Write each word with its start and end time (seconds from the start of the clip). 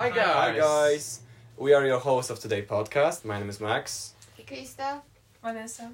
Hi 0.00 0.08
guys. 0.08 0.34
Hi 0.34 0.56
guys. 0.56 1.20
We 1.58 1.74
are 1.74 1.84
your 1.84 1.98
hosts 1.98 2.30
of 2.30 2.38
today's 2.40 2.66
podcast. 2.66 3.22
My 3.22 3.38
name 3.38 3.50
is 3.50 3.60
Max. 3.60 4.14
Krista. 4.46 5.02
Vanessa. 5.44 5.92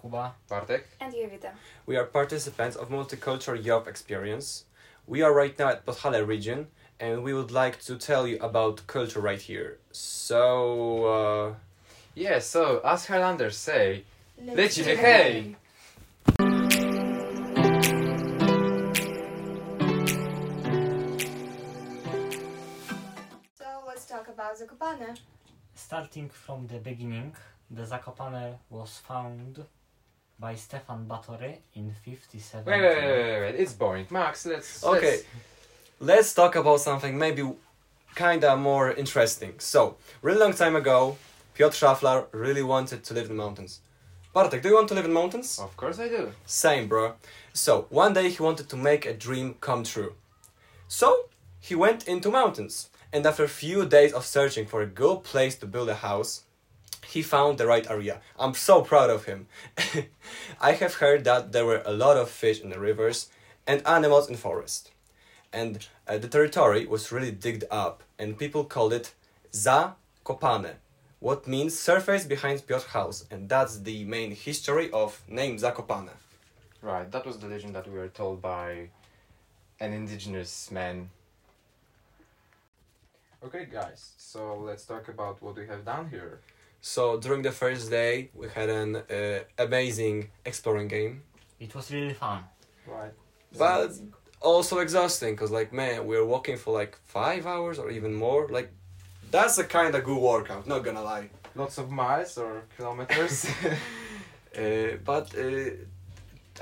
Kuba. 0.00 0.34
Bartek. 0.48 0.88
And 1.00 1.14
Jovita. 1.14 1.50
We 1.86 1.96
are 1.96 2.04
participants 2.04 2.74
of 2.74 2.88
Multicultural 2.88 3.64
Europe 3.64 3.86
Experience. 3.86 4.64
We 5.06 5.22
are 5.22 5.32
right 5.32 5.56
now 5.56 5.68
at 5.68 5.86
Podhale 5.86 6.26
region 6.26 6.66
and 6.98 7.22
we 7.22 7.32
would 7.32 7.52
like 7.52 7.80
to 7.82 7.94
tell 7.96 8.26
you 8.26 8.38
about 8.40 8.84
culture 8.88 9.20
right 9.20 9.40
here. 9.40 9.78
So, 9.92 11.04
uh, 11.06 11.54
Yeah, 12.16 12.40
so 12.40 12.80
as 12.84 13.06
Highlanders 13.06 13.56
say, 13.56 14.02
lecimy 14.42 14.96
hej! 14.96 15.54
Zakopane. 24.54 25.18
Starting 25.74 26.28
from 26.28 26.66
the 26.66 26.78
beginning, 26.78 27.34
the 27.70 27.82
Zakopane 27.82 28.56
was 28.70 28.98
found 28.98 29.64
by 30.38 30.54
Stefan 30.54 31.06
Batory 31.06 31.58
in 31.74 31.92
57. 32.04 32.64
Wait, 32.64 32.80
wait, 32.80 32.96
wait, 32.96 33.06
wait, 33.06 33.40
wait, 33.40 33.54
it's 33.56 33.72
boring. 33.72 34.06
Max, 34.10 34.46
let's. 34.46 34.84
okay. 34.84 35.20
Let's 36.00 36.34
talk 36.34 36.54
about 36.56 36.80
something 36.80 37.16
maybe 37.16 37.42
kinda 38.14 38.56
more 38.56 38.92
interesting. 38.92 39.54
So, 39.58 39.96
really 40.22 40.38
long 40.38 40.52
time 40.52 40.76
ago, 40.76 41.16
Piotr 41.54 41.76
Schaffler 41.76 42.26
really 42.32 42.62
wanted 42.62 43.04
to 43.04 43.14
live 43.14 43.30
in 43.30 43.36
the 43.36 43.42
mountains. 43.42 43.80
Bartek, 44.32 44.62
do 44.62 44.68
you 44.68 44.74
want 44.74 44.88
to 44.88 44.94
live 44.94 45.04
in 45.04 45.12
mountains? 45.12 45.58
Of 45.60 45.76
course 45.76 46.00
I 46.00 46.08
do. 46.08 46.32
Same, 46.44 46.88
bro. 46.88 47.14
So, 47.52 47.86
one 47.90 48.12
day 48.12 48.28
he 48.30 48.42
wanted 48.42 48.68
to 48.68 48.76
make 48.76 49.06
a 49.06 49.14
dream 49.14 49.54
come 49.60 49.84
true. 49.84 50.14
So, 50.88 51.28
he 51.60 51.74
went 51.76 52.08
into 52.08 52.30
mountains, 52.30 52.90
and 53.14 53.24
after 53.24 53.44
a 53.44 53.48
few 53.48 53.86
days 53.86 54.12
of 54.12 54.26
searching 54.26 54.66
for 54.66 54.82
a 54.82 54.86
good 54.86 55.22
place 55.22 55.54
to 55.54 55.66
build 55.66 55.88
a 55.88 55.94
house, 55.94 56.42
he 57.06 57.22
found 57.22 57.58
the 57.58 57.66
right 57.66 57.88
area. 57.88 58.20
I'm 58.36 58.54
so 58.54 58.82
proud 58.82 59.08
of 59.08 59.26
him. 59.26 59.46
I 60.60 60.72
have 60.72 60.94
heard 60.94 61.22
that 61.22 61.52
there 61.52 61.64
were 61.64 61.82
a 61.86 61.92
lot 61.92 62.16
of 62.16 62.28
fish 62.28 62.60
in 62.60 62.70
the 62.70 62.80
rivers 62.80 63.28
and 63.68 63.86
animals 63.86 64.28
in 64.28 64.34
forest. 64.34 64.90
And 65.52 65.86
uh, 66.08 66.18
the 66.18 66.26
territory 66.26 66.86
was 66.86 67.12
really 67.12 67.30
digged 67.30 67.62
up, 67.70 68.02
and 68.18 68.36
people 68.36 68.64
called 68.64 68.92
it 68.92 69.14
Za 69.54 69.94
Zakopane, 70.24 70.72
what 71.20 71.46
means 71.46 71.78
surface 71.78 72.24
behind 72.24 72.66
Piotr's 72.66 72.86
house, 72.86 73.26
and 73.30 73.48
that's 73.48 73.78
the 73.78 74.04
main 74.06 74.32
history 74.32 74.90
of 74.90 75.22
name 75.28 75.56
Za 75.56 75.70
Zakopane. 75.70 76.10
Right, 76.82 77.08
that 77.12 77.24
was 77.24 77.38
the 77.38 77.46
legend 77.46 77.76
that 77.76 77.86
we 77.86 77.96
were 77.96 78.08
told 78.08 78.42
by 78.42 78.90
an 79.78 79.92
indigenous 79.92 80.72
man. 80.72 81.10
Okay, 83.44 83.66
guys, 83.70 84.12
so 84.16 84.58
let's 84.58 84.84
talk 84.86 85.08
about 85.08 85.42
what 85.42 85.56
we 85.56 85.66
have 85.66 85.84
done 85.84 86.08
here. 86.08 86.40
So 86.80 87.18
during 87.18 87.42
the 87.42 87.52
first 87.52 87.90
day, 87.90 88.30
we 88.34 88.48
had 88.48 88.68
an 88.70 88.96
uh, 88.96 89.40
amazing 89.58 90.30
exploring 90.44 90.88
game, 90.88 91.22
It 91.60 91.74
was 91.74 91.90
really 91.90 92.14
fun. 92.14 92.44
Right. 92.86 93.12
but 93.56 93.92
also 94.40 94.78
exhausting 94.80 95.34
because 95.34 95.50
like 95.50 95.72
man, 95.72 96.06
we 96.06 96.16
were 96.18 96.26
walking 96.26 96.58
for 96.58 96.72
like 96.74 96.98
five 97.04 97.46
hours 97.46 97.78
or 97.78 97.90
even 97.90 98.12
more. 98.14 98.48
Like 98.48 98.70
that's 99.30 99.56
a 99.58 99.64
kind 99.64 99.94
of 99.94 100.04
good 100.04 100.18
workout. 100.18 100.66
Not 100.66 100.84
gonna 100.84 101.02
lie. 101.02 101.28
Lots 101.54 101.78
of 101.78 101.90
miles 101.90 102.38
or 102.38 102.62
kilometers. 102.76 103.46
Uh, 104.56 104.96
but 105.04 105.36
uh, 105.36 105.70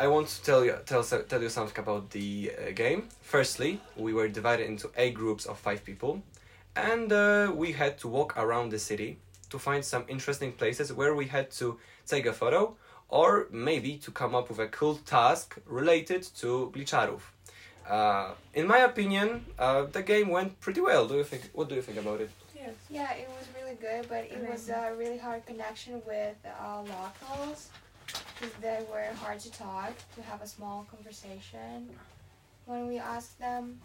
I 0.00 0.06
want 0.08 0.27
to 0.28 0.42
tell 0.42 0.64
you 0.64 0.74
tell 0.86 1.02
tell 1.05 1.42
you 1.42 1.50
something 1.50 1.78
about 1.78 2.08
the 2.11 2.50
uh, 2.50 2.70
game. 2.74 3.08
Firstly, 3.20 3.80
we 3.96 4.14
were 4.14 4.28
divided 4.28 4.67
into 4.67 4.91
eight 4.96 5.12
groups 5.12 5.44
of 5.44 5.58
five 5.58 5.84
people, 5.84 6.22
and 6.77 7.12
uh, 7.12 7.53
we 7.55 7.73
had 7.73 7.98
to 7.98 8.09
walk 8.09 8.37
around 8.37 8.70
the 8.70 8.78
city 8.78 9.19
to 9.51 9.59
find 9.59 9.84
some 9.84 10.05
interesting 10.09 10.53
places 10.53 10.92
where 10.92 11.14
we 11.14 11.27
had 11.27 11.51
to 11.51 11.79
take 12.06 12.27
a 12.27 12.33
photo 12.33 12.75
or 13.09 13.47
maybe 13.51 13.98
to 13.98 14.11
come 14.11 14.34
up 14.34 14.48
with 14.48 14.58
a 14.58 14.69
cool 14.69 14.96
task 15.05 15.58
related 15.67 16.23
to 16.23 16.73
Gliczarów. 16.74 17.20
Uh, 17.89 18.30
in 18.55 18.67
my 18.67 18.79
opinion, 18.79 19.45
uh, 19.58 19.83
the 19.92 20.02
game 20.02 20.29
went 20.30 20.58
pretty 20.61 20.80
well. 20.80 21.07
Do 21.07 21.17
you 21.17 21.24
think? 21.24 21.51
What 21.52 21.69
do 21.69 21.74
you 21.74 21.83
think 21.83 21.98
about 21.98 22.20
it? 22.20 22.30
Yes. 22.55 22.75
Yeah, 22.89 23.13
it 23.13 23.29
was 23.29 23.46
really 23.58 23.75
good, 23.75 24.08
but 24.08 24.25
it 24.30 24.48
was 24.48 24.69
a 24.69 24.95
really 24.96 25.19
hard 25.19 25.45
connection 25.46 26.01
with 26.07 26.36
uh, 26.46 26.79
locals 26.79 27.69
because 28.07 28.55
they 28.61 28.80
were 28.91 29.13
hard 29.17 29.41
to 29.41 29.51
talk, 29.51 29.92
to 30.14 30.23
have 30.23 30.41
a 30.42 30.46
small 30.46 30.86
conversation 30.91 31.91
when 32.67 32.86
we 32.86 32.98
asked 32.98 33.39
them. 33.39 33.80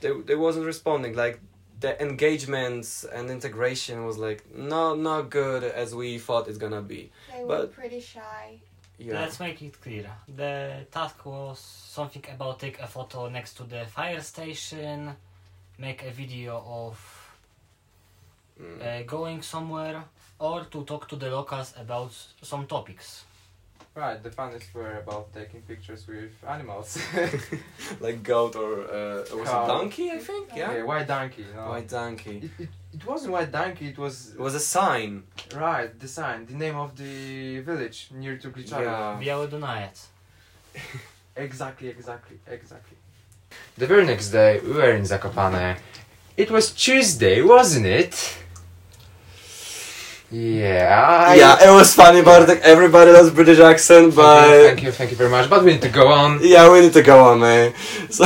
they, 0.00 0.10
they 0.26 0.34
wasn't 0.34 0.64
responding 0.66 1.14
like 1.14 1.40
the 1.80 2.00
engagements 2.02 3.04
and 3.04 3.30
integration 3.30 4.04
was 4.06 4.16
like 4.18 4.40
not 4.54 4.98
not 4.98 5.22
good 5.30 5.62
as 5.64 5.94
we 5.94 6.18
thought 6.18 6.48
it's 6.48 6.58
gonna 6.58 6.82
be 6.82 7.10
They 7.32 7.42
were 7.44 7.48
But- 7.48 7.72
pretty 7.74 8.00
shy. 8.00 8.60
yeah 8.98 9.20
Let's 9.20 9.38
make 9.40 9.60
it 9.62 9.74
clear. 9.84 10.10
The 10.42 10.86
task 10.90 11.16
was 11.26 11.58
something 11.98 12.24
about 12.34 12.58
take 12.60 12.78
a 12.80 12.86
photo 12.86 13.28
next 13.28 13.52
to 13.58 13.64
the 13.64 13.84
fire 13.96 14.22
station, 14.22 15.14
make 15.78 16.02
a 16.02 16.10
video 16.22 16.52
of 16.82 16.94
Mm. 18.58 18.80
uh, 18.82 19.02
going 19.16 19.42
somewhere, 19.42 20.02
or 20.38 20.64
to 20.72 20.78
talk 20.84 21.06
to 21.08 21.16
the 21.16 21.28
locals 21.30 21.74
about 21.76 22.10
some 22.42 22.66
topics. 22.66 23.24
Right, 23.96 24.22
the 24.22 24.28
funnest 24.30 24.74
were 24.74 24.98
about 24.98 25.32
taking 25.32 25.62
pictures 25.62 26.06
with 26.06 26.30
animals. 26.46 26.98
like 28.00 28.22
goat 28.22 28.54
or 28.54 28.72
uh, 28.84 29.24
was 29.40 29.48
Cow. 29.48 29.64
it 29.64 29.68
donkey 29.68 30.10
i 30.10 30.18
think 30.18 30.44
yeah 30.54 30.70
Okay, 30.70 30.82
white 30.82 31.06
donkey. 31.08 31.46
No. 31.56 31.70
white 31.70 31.88
donkey 31.88 32.36
It, 32.46 32.50
it, 32.64 32.68
it 32.96 33.06
wasn't 33.06 33.32
white 33.32 33.50
donkey, 33.50 33.86
it 33.88 33.98
was 33.98 34.14
it 34.34 34.40
was 34.46 34.54
a 34.54 34.60
sign 34.60 35.22
right 35.54 35.90
the 35.98 36.08
sign, 36.08 36.44
the 36.46 36.54
name 36.64 36.76
of 36.84 36.90
the 37.02 37.60
village 37.60 37.98
near 38.12 38.36
to 38.38 38.48
Gliczarów. 38.50 38.84
yeah 38.84 39.18
Biały 39.20 39.48
Dunajec. 39.48 39.98
Exactly, 41.36 41.88
exactly, 41.88 42.36
exactly. 42.46 42.96
The 43.78 43.86
very 43.86 44.06
next 44.06 44.30
day, 44.30 44.60
we 44.64 44.72
were 44.72 44.92
in 44.96 45.02
Zakopane. 45.04 45.76
It 46.36 46.50
was 46.50 46.72
Tuesday, 46.72 47.42
wasn't 47.42 47.86
it? 47.86 48.14
Yeah. 50.30 51.26
I- 51.30 51.34
yeah 51.36 51.68
it 51.68 51.72
was 51.72 51.94
funny 51.94 52.20
but 52.22 52.48
like, 52.48 52.60
everybody 52.62 53.10
loves 53.12 53.30
british 53.30 53.60
accent 53.60 54.12
Thank 54.14 54.16
you, 54.16 54.22
but 54.22 54.66
thank 54.66 54.82
you, 54.82 54.90
thank 54.92 55.10
you 55.12 55.16
very 55.16 55.30
much. 55.30 55.48
But 55.48 55.64
we 55.64 55.72
need 55.72 55.82
to 55.82 55.88
go 55.88 56.08
on. 56.08 56.40
yeah 56.42 56.70
we 56.72 56.80
need 56.80 56.92
to 56.94 57.02
go 57.02 57.18
on 57.28 57.40
man 57.40 57.72
so 58.10 58.24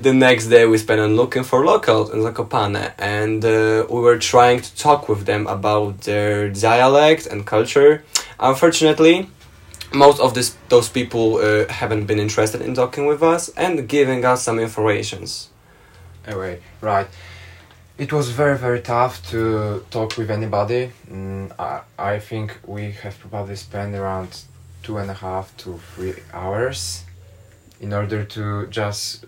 the 0.00 0.12
next 0.12 0.46
day 0.46 0.66
we 0.66 0.78
spent 0.78 1.00
on 1.00 1.16
looking 1.16 1.42
for 1.42 1.64
locals 1.64 2.10
in 2.14 2.20
zakopane 2.20 2.92
and 2.98 3.44
uh, 3.44 3.86
we 3.90 4.00
were 4.00 4.18
trying 4.18 4.60
to 4.60 4.70
talk 4.76 5.08
with 5.08 5.26
them 5.26 5.46
about 5.48 6.02
their 6.02 6.48
dialect 6.48 7.26
and 7.26 7.44
culture 7.44 8.04
unfortunately 8.38 9.28
most 9.92 10.20
of 10.20 10.34
this 10.34 10.56
those 10.68 10.88
people 10.88 11.38
uh, 11.38 11.66
haven't 11.80 12.04
been 12.06 12.20
interested 12.20 12.60
in 12.60 12.72
talking 12.74 13.06
with 13.06 13.22
us 13.22 13.48
and 13.56 13.88
giving 13.88 14.24
us 14.24 14.42
some 14.42 14.58
informations 14.60 15.48
Anyway, 16.26 16.60
right. 16.82 17.08
It 18.00 18.14
was 18.14 18.30
very, 18.30 18.56
very 18.56 18.80
tough 18.80 19.14
to 19.28 19.84
talk 19.90 20.16
with 20.16 20.30
anybody. 20.30 20.90
Mm, 21.12 21.52
I, 21.58 21.82
I 21.98 22.18
think 22.18 22.58
we 22.66 22.92
have 23.02 23.20
probably 23.20 23.56
spent 23.56 23.94
around 23.94 24.40
two 24.82 24.96
and 24.96 25.10
a 25.10 25.12
half 25.12 25.54
to 25.58 25.78
three 25.94 26.14
hours 26.32 27.04
in 27.78 27.92
order 27.92 28.24
to 28.24 28.68
just 28.68 29.26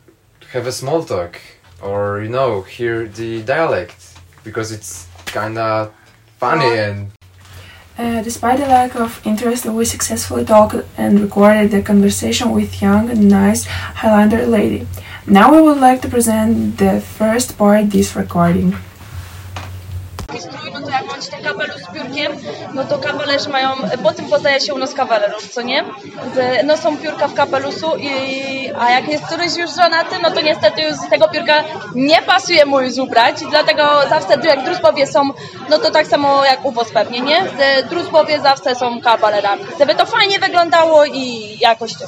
have 0.53 0.67
a 0.67 0.73
small 0.73 1.05
talk 1.05 1.39
or, 1.83 2.23
you 2.23 2.31
know, 2.31 2.63
hear 2.63 3.07
the 3.07 3.43
dialect 3.43 4.19
because 4.43 4.73
it's 4.73 5.07
kind 5.27 5.59
of 5.59 5.93
funny 6.39 6.79
and 6.79 7.11
Uh, 7.99 8.23
despite 8.23 8.59
the 8.59 8.67
lack 8.67 8.95
of 8.97 9.21
interest, 9.23 9.67
we 9.67 9.85
successfully 9.85 10.45
talked 10.47 10.83
and 10.97 11.21
recorded 11.21 11.71
the 11.71 11.83
conversation 11.83 12.51
with 12.51 12.81
young 12.81 13.11
and 13.11 13.29
nice 13.29 13.67
Highlander 14.01 14.47
lady. 14.47 14.87
Now 15.27 15.53
we 15.53 15.63
would 15.63 15.79
like 15.79 16.03
to 16.03 16.09
present 16.09 16.79
the 16.79 17.01
first 17.01 17.57
part 17.57 17.91
this 17.91 18.17
recording. 18.17 18.75
strój, 20.39 20.73
no 20.73 20.81
to 20.81 20.91
jak 20.91 21.07
macie 21.07 21.31
ten 21.31 21.43
kapelusz 21.45 21.83
z 21.83 21.93
piórkiem, 21.95 22.33
no 22.75 22.85
to 22.85 22.99
kawalerzy 22.99 23.49
mają, 23.49 23.69
po 24.03 24.13
tym 24.13 24.29
poznaje 24.29 24.61
się 24.61 24.75
u 24.75 24.79
nas 24.79 24.95
kawalerów, 24.95 25.49
co 25.49 25.63
nie? 25.63 25.85
Z, 26.35 26.67
no 26.67 26.77
są 26.77 26.97
piórka 26.97 27.29
w 27.29 27.35
kapeluszu, 27.35 27.97
i, 27.97 28.71
a 28.79 28.91
jak 28.91 29.09
jest 29.09 29.25
któryś 29.25 29.57
już 29.57 29.75
żonaty, 29.75 30.17
no 30.23 30.31
to 30.31 30.41
niestety 30.41 30.83
już 30.83 30.95
z 30.95 31.09
tego 31.09 31.29
piórka 31.29 31.65
nie 31.95 32.23
pasuje 32.23 32.67
mu 32.67 32.81
już 32.81 32.99
ubrać, 32.99 33.43
i 33.43 33.47
dlatego 33.51 33.83
zawsze 34.09 34.49
jak 34.49 34.65
druzbowie 34.65 35.07
są, 35.07 35.31
no 35.71 35.79
to 35.79 35.91
tak 35.91 36.07
samo 36.07 36.45
jak 36.45 36.65
u 36.65 36.73
was 36.73 36.91
pewnie, 36.91 37.21
nie? 37.21 37.43
Z 37.45 37.89
druzbowie 37.89 38.41
zawsze 38.41 38.75
są 38.75 39.01
kawalerami, 39.01 39.63
żeby 39.79 39.95
to 39.95 40.07
fajnie 40.07 40.39
wyglądało 40.39 41.05
i 41.05 41.57
jakoś 41.61 41.95
to. 41.95 42.05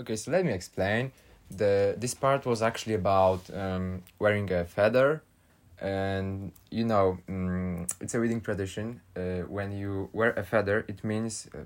Okay, 0.00 0.16
so 0.16 0.30
let 0.30 0.44
me 0.44 0.52
explain. 0.52 1.10
The 1.50 1.94
this 1.98 2.14
part 2.14 2.46
was 2.46 2.62
actually 2.62 2.94
about 2.94 3.42
um, 3.54 4.02
wearing 4.18 4.50
a 4.52 4.64
feather, 4.64 5.22
and 5.80 6.52
you 6.70 6.84
know, 6.84 7.18
mm, 7.28 7.90
it's 8.00 8.14
a 8.14 8.20
reading 8.20 8.40
tradition. 8.40 9.00
Uh, 9.16 9.42
when 9.48 9.72
you 9.72 10.08
wear 10.12 10.30
a 10.32 10.44
feather, 10.44 10.84
it 10.88 11.02
means 11.02 11.48
uh, 11.54 11.58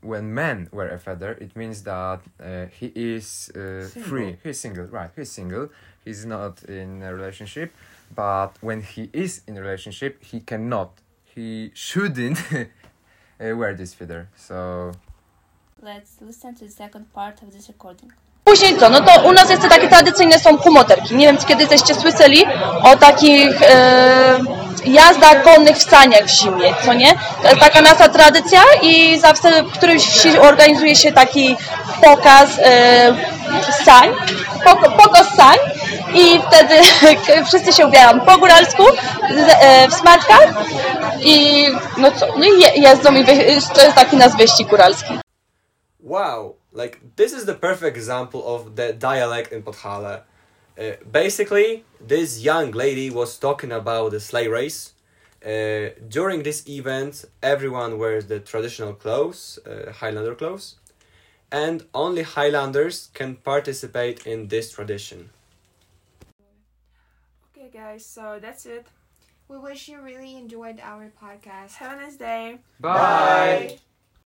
when 0.00 0.32
men 0.32 0.68
wear 0.72 0.88
a 0.88 0.98
feather, 0.98 1.32
it 1.40 1.56
means 1.56 1.82
that 1.82 2.20
uh, 2.40 2.66
he 2.78 2.92
is 2.94 3.50
uh, 3.54 3.88
free. 3.88 4.36
He's 4.42 4.60
single, 4.60 4.86
right? 4.86 5.10
He's 5.16 5.32
single. 5.32 5.70
He's 6.04 6.24
not 6.24 6.62
in 6.64 7.02
a 7.02 7.12
relationship. 7.12 7.74
But 8.14 8.52
when 8.60 8.82
he 8.82 9.10
is 9.12 9.42
in 9.48 9.56
a 9.56 9.60
relationship, 9.60 10.22
he 10.22 10.40
cannot. 10.40 10.92
He 11.24 11.72
shouldn't 11.74 12.38
uh, 12.52 12.66
wear 13.40 13.74
this 13.74 13.94
feather. 13.94 14.28
So 14.36 14.92
Let's 15.82 16.20
listen 16.20 16.54
to 16.56 16.64
the 16.64 16.70
second 16.70 17.12
part 17.12 17.42
of 17.42 17.52
this 17.52 17.68
recording. 17.68 18.12
Później 18.46 18.76
co? 18.76 18.88
No 18.88 19.00
to 19.00 19.20
u 19.22 19.32
nas 19.32 19.50
jeszcze 19.50 19.68
takie 19.68 19.88
tradycyjne 19.88 20.38
są 20.38 20.58
kumoterki. 20.58 21.16
Nie 21.16 21.26
wiem, 21.26 21.36
kiedy 21.48 21.66
żeście 21.66 21.94
słyszeli 21.94 22.44
o 22.82 22.96
takich 22.96 23.62
e, 23.62 24.38
jazdach 24.84 25.42
konnych 25.42 25.76
w 25.76 25.82
saniach 25.82 26.24
w 26.24 26.28
zimie, 26.28 26.74
co 26.84 26.94
nie? 26.94 27.12
To 27.42 27.48
jest 27.48 27.60
taka 27.60 27.80
nasza 27.80 28.08
tradycja 28.08 28.60
i 28.82 29.18
zawsze 29.18 29.62
w 29.62 29.70
którejś 29.70 30.06
wsi 30.06 30.38
organizuje 30.38 30.96
się 30.96 31.12
taki 31.12 31.56
pokaz 32.02 32.58
e, 32.58 33.14
sań, 33.84 34.10
pokaz 34.96 35.34
sań 35.36 35.58
i 36.14 36.40
wtedy 36.46 36.74
wszyscy 37.48 37.72
się 37.72 37.86
ubierają 37.86 38.20
po 38.20 38.38
góralsku, 38.38 38.82
e, 39.60 39.88
w 39.88 39.94
smartkach 39.94 40.46
i 41.20 41.66
no 41.96 42.10
co, 42.10 42.26
no 42.26 42.44
jeżdżą 42.76 43.14
i 43.14 43.24
to 43.74 43.82
jest 43.82 43.94
taki 43.94 44.16
nasz 44.16 44.36
wyścig 44.36 44.68
góralski. 44.68 45.18
Wow, 46.00 46.56
like 46.76 47.00
this 47.16 47.32
is 47.32 47.46
the 47.46 47.54
perfect 47.54 47.96
example 47.96 48.42
of 48.54 48.76
the 48.76 48.92
dialect 48.92 49.52
in 49.52 49.62
Podhale. 49.62 50.22
Uh, 50.78 50.92
basically, 51.10 51.84
this 52.00 52.40
young 52.42 52.70
lady 52.70 53.08
was 53.08 53.38
talking 53.38 53.72
about 53.72 54.10
the 54.10 54.20
sleigh 54.20 54.48
race. 54.48 54.92
Uh, 55.44 55.90
during 56.08 56.42
this 56.42 56.68
event, 56.68 57.24
everyone 57.42 57.98
wears 57.98 58.26
the 58.26 58.40
traditional 58.40 58.92
clothes, 58.92 59.58
uh, 59.64 59.90
Highlander 59.90 60.34
clothes, 60.34 60.76
and 61.50 61.84
only 61.94 62.22
Highlanders 62.22 63.08
can 63.14 63.36
participate 63.36 64.26
in 64.26 64.48
this 64.48 64.72
tradition. 64.72 65.30
Okay, 67.56 67.70
guys, 67.72 68.04
so 68.04 68.38
that's 68.40 68.66
it. 68.66 68.86
We 69.48 69.58
wish 69.58 69.88
you 69.88 70.00
really 70.00 70.36
enjoyed 70.36 70.80
our 70.82 71.10
podcast. 71.22 71.74
Have 71.74 71.92
a 71.98 72.02
nice 72.02 72.16
day. 72.16 72.58
bye. 72.80 73.78